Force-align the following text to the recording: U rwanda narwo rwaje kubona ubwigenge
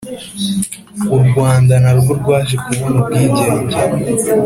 U 1.15 1.17
rwanda 1.27 1.73
narwo 1.83 2.11
rwaje 2.21 2.55
kubona 2.63 2.95
ubwigenge 3.01 3.77